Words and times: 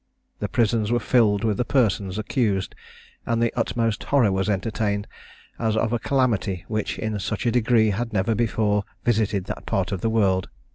The 0.39 0.49
prisons 0.49 0.91
were 0.91 0.99
filled 0.99 1.43
with 1.43 1.57
the 1.57 1.63
persons 1.63 2.17
accused, 2.17 2.73
and 3.23 3.39
the 3.39 3.53
utmost 3.55 4.05
horror 4.05 4.31
was 4.31 4.49
entertained, 4.49 5.05
as 5.59 5.77
of 5.77 5.93
a 5.93 5.99
calamity 5.99 6.65
which 6.67 6.97
in 6.97 7.19
such 7.19 7.45
a 7.45 7.51
degree 7.51 7.91
had 7.91 8.11
never 8.11 8.33
before 8.33 8.83
visited 9.05 9.45
that 9.45 9.67
part 9.67 9.91
of 9.91 10.01
the 10.01 10.09
world. 10.09 10.49